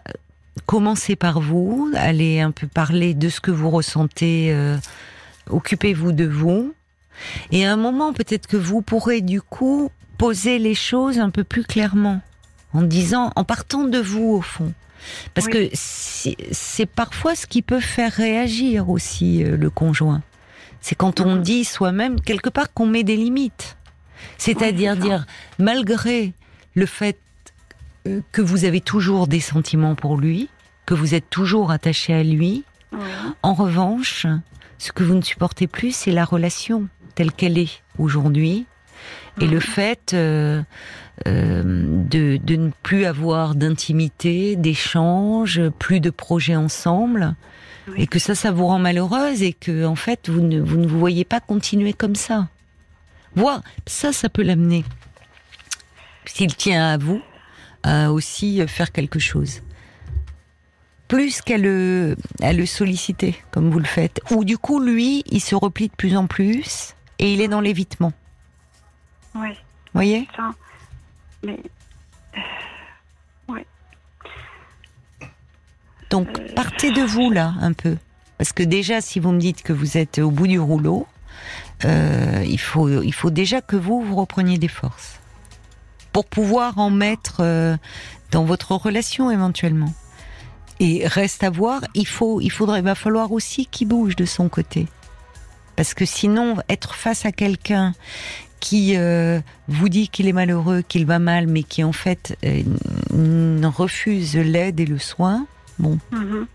[0.66, 4.78] commencez par vous, allez un peu parler de ce que vous ressentez, euh,
[5.50, 6.74] occupez-vous de vous.
[7.52, 11.44] Et à un moment, peut-être que vous pourrez du coup poser les choses un peu
[11.44, 12.22] plus clairement,
[12.74, 14.74] en disant, en partant de vous au fond.
[15.34, 20.22] Parce que c'est parfois ce qui peut faire réagir aussi euh, le conjoint.
[20.82, 21.42] C'est quand on mhm.
[21.42, 23.78] dit soi-même, quelque part, qu'on met des limites.
[24.38, 25.26] C'est-à-dire dire,
[25.60, 26.34] malgré
[26.76, 27.20] le fait
[28.08, 30.50] euh, que vous avez toujours des sentiments pour lui,
[30.86, 32.64] que vous êtes toujours attaché à lui.
[33.42, 34.28] En revanche,
[34.78, 38.66] ce que vous ne supportez plus, c'est la relation telle qu'elle est aujourd'hui
[39.40, 40.62] et le fait euh,
[41.28, 47.36] euh, de, ne plus avoir d'intimité, d'échange, plus de projets ensemble,
[47.98, 51.26] et que ça, ça vous rend malheureuse et que en fait vous ne vous voyez
[51.26, 52.48] pas continuer comme ça.
[53.36, 54.84] Voir ça, ça peut l'amener.
[56.26, 57.22] S'il tient à vous,
[57.84, 59.62] à aussi faire quelque chose.
[61.08, 62.16] Plus qu'à le
[62.66, 64.22] solliciter, comme vous le faites.
[64.32, 67.62] Ou du coup, lui, il se replie de plus en plus et il est dans
[67.62, 68.14] l'évitement.
[69.36, 69.50] Oui.
[69.94, 70.28] voyez?
[70.36, 70.52] Ça.
[71.44, 71.60] Mais.
[72.36, 72.40] Euh,
[73.50, 73.62] oui.
[76.10, 77.98] Donc, euh, partez de vous, là, un peu.
[78.38, 81.08] Parce que déjà, si vous me dites que vous êtes au bout du rouleau,
[81.86, 85.20] euh, il, faut, il faut déjà que vous, vous repreniez des forces
[86.12, 87.78] pour pouvoir en mettre euh,
[88.32, 89.94] dans votre relation éventuellement.
[90.80, 94.26] Et reste à voir, il faut, il faudrait, il va falloir aussi qu'il bouge de
[94.26, 94.88] son côté,
[95.76, 97.94] parce que sinon, être face à quelqu'un
[98.62, 103.62] qui euh, vous dit qu'il est malheureux, qu'il va mal, mais qui en fait euh,
[103.76, 105.46] refuse l'aide et le soin,
[105.80, 105.98] bon.
[106.14, 106.46] Mm-hmm.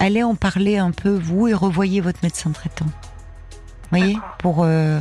[0.00, 2.86] Allez en parler un peu, vous, et revoyez votre médecin traitant.
[3.90, 5.00] voyez Pour euh,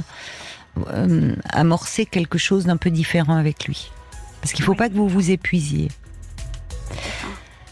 [1.50, 3.90] amorcer quelque chose d'un peu différent avec lui.
[4.42, 5.88] Parce qu'il ne faut pas que vous vous épuisiez.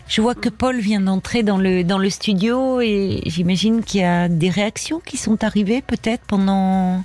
[0.07, 4.03] Je vois que Paul vient d'entrer dans le, dans le studio et j'imagine qu'il y
[4.03, 7.03] a des réactions qui sont arrivées peut-être pendant,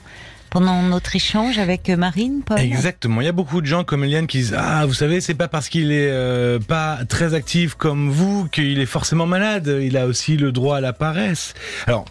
[0.54, 3.20] pendant notre échange avec Marine, Paul Exactement.
[3.20, 5.48] Il y a beaucoup de gens comme Eliane qui disent ah vous savez c'est pas
[5.48, 9.80] parce qu'il est euh, pas très actif comme vous qu'il est forcément malade.
[9.82, 11.54] Il a aussi le droit à la paresse.
[11.88, 12.04] Alors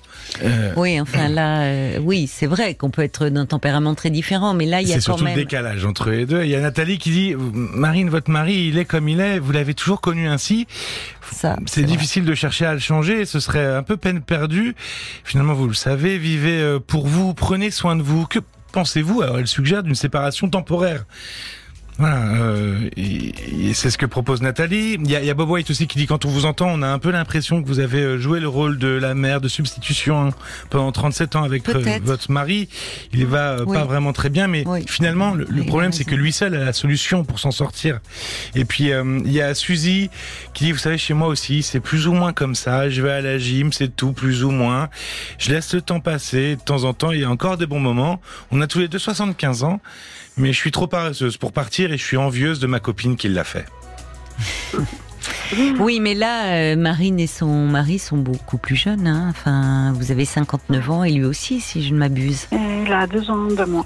[0.43, 4.53] euh, oui, enfin là, euh, oui, c'est vrai qu'on peut être d'un tempérament très différent,
[4.53, 6.43] mais là, il y a quand surtout le décalage entre les deux.
[6.43, 9.51] Il y a Nathalie qui dit, Marine, votre mari, il est comme il est, vous
[9.51, 10.67] l'avez toujours connu ainsi.
[11.65, 14.75] C'est difficile de chercher à le changer, ce serait un peu peine perdue.
[15.23, 18.25] Finalement, vous le savez, vivez euh, pour vous, prenez soin de vous.
[18.25, 18.39] Que
[18.71, 19.21] pensez-vous?
[19.21, 21.05] Alors, elle suggère d'une séparation temporaire.
[21.99, 24.93] Voilà, euh, et, c'est ce que propose Nathalie.
[24.93, 26.67] Il y, a, il y, a, Bob White aussi qui dit quand on vous entend,
[26.69, 29.41] on a un peu l'impression que vous avez euh, joué le rôle de la mère
[29.41, 30.29] de substitution hein,
[30.69, 32.67] pendant 37 ans avec euh, votre mari.
[33.13, 36.55] Il va euh, pas vraiment très bien, mais finalement le, problème c'est que lui seul
[36.55, 37.99] a la solution pour s'en sortir.
[38.55, 40.09] Et puis il y a Suzy
[40.53, 42.89] qui dit vous savez chez moi aussi c'est plus ou moins comme ça.
[42.89, 44.89] Je vais à la gym, c'est tout plus ou moins.
[45.37, 46.55] Je laisse le temps passer.
[46.55, 48.21] De temps en temps il y a encore des bons moments.
[48.51, 49.79] On a tous les deux 75 ans.
[50.37, 53.29] Mais je suis trop paresseuse pour partir et je suis envieuse de ma copine qui
[53.29, 53.65] l'a fait.
[55.79, 59.05] Oui, mais là, euh, Marine et son mari sont beaucoup plus jeunes.
[59.05, 59.27] Hein.
[59.29, 62.47] Enfin, vous avez 59 ans et lui aussi, si je ne m'abuse.
[62.51, 63.85] Il a deux ans de moins.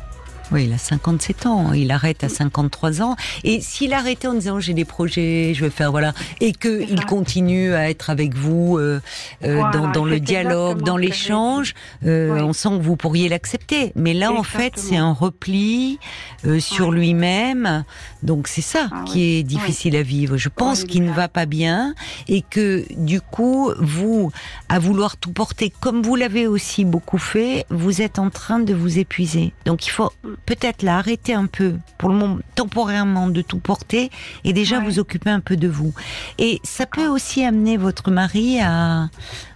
[0.51, 1.73] Oui, il a 57 ans.
[1.73, 3.17] Il arrête à 53 ans.
[3.43, 7.03] Et s'il arrêtait en disant j'ai des projets, je vais faire voilà, et que il
[7.05, 9.01] continue à être avec vous euh,
[9.43, 11.73] euh dans, dans le dialogue, dans l'échange,
[12.05, 13.91] euh, on sent que vous pourriez l'accepter.
[13.95, 15.99] Mais là, en fait, c'est un repli
[16.45, 17.83] euh, sur lui-même.
[18.23, 20.37] Donc c'est ça ah qui est difficile à vivre.
[20.37, 21.93] Je pense qu'il ne va pas bien
[22.29, 24.31] et que du coup, vous,
[24.69, 28.73] à vouloir tout porter comme vous l'avez aussi beaucoup fait, vous êtes en train de
[28.73, 29.53] vous épuiser.
[29.65, 33.59] Donc il faut mm peut-être là arrêter un peu pour le moment temporairement de tout
[33.59, 34.09] porter
[34.43, 35.93] et déjà vous occuper un peu de vous.
[36.38, 39.09] Et ça peut aussi amener votre mari à,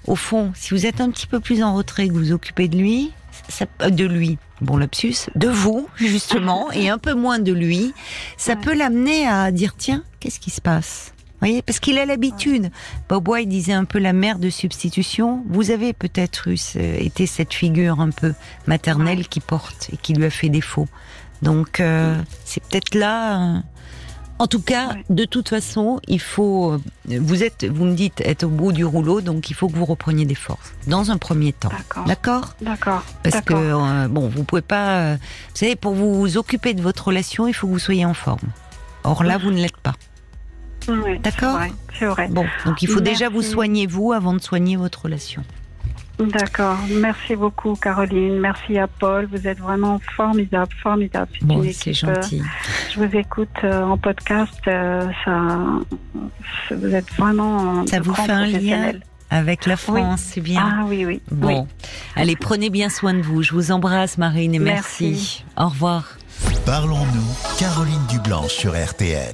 [0.07, 2.77] au fond, si vous êtes un petit peu plus en retrait, que vous occupez de
[2.77, 3.11] lui,
[3.49, 7.93] ça, euh, de lui, bon lapsus, de vous justement et un peu moins de lui,
[8.37, 11.13] ça peut l'amener à dire tiens, qu'est-ce qui se passe?
[11.41, 12.71] Voyez, parce qu'il a l'habitude.
[13.09, 15.43] Bob White disait un peu la mère de substitution.
[15.49, 18.33] Vous avez peut-être eu, été cette figure un peu
[18.67, 20.87] maternelle qui porte et qui lui a fait défaut.
[21.41, 23.39] Donc euh, c'est peut-être là.
[23.39, 23.59] Euh,
[24.37, 26.71] en tout cas, de toute façon, il faut.
[26.71, 26.79] Euh,
[27.19, 29.85] vous êtes, vous me dites, être au bout du rouleau, donc il faut que vous
[29.85, 31.69] repreniez des forces dans un premier temps.
[32.07, 32.55] D'accord.
[32.61, 33.03] D'accord?
[33.23, 35.15] Parce que bon, vous pouvez pas.
[35.15, 35.19] vous
[35.55, 38.49] savez, pour vous occuper de votre relation, il faut que vous soyez en forme.
[39.03, 39.93] Or là, vous ne l'êtes pas.
[41.23, 41.59] D'accord
[41.97, 42.27] C'est vrai.
[42.29, 45.43] Bon, donc il faut déjà vous soigner vous avant de soigner votre relation.
[46.19, 46.77] D'accord.
[46.89, 48.39] Merci beaucoup, Caroline.
[48.39, 49.27] Merci à Paul.
[49.31, 51.31] Vous êtes vraiment formidable, formidable.
[51.41, 52.41] Bon, c'est euh, gentil.
[52.93, 54.59] je vous écoute euh, en podcast.
[54.67, 55.57] Euh, ça,
[56.71, 57.85] vous êtes vraiment.
[57.87, 58.91] Ça vous fait un lien
[59.29, 60.61] avec la France, c'est bien.
[60.61, 61.21] Ah oui, oui.
[61.31, 61.67] Bon,
[62.15, 63.41] allez, prenez bien soin de vous.
[63.41, 65.11] Je vous embrasse, Marine, et merci.
[65.11, 65.45] merci.
[65.57, 66.17] Au revoir.
[66.65, 69.29] Parlons-nous, Caroline Dublanc sur RTL.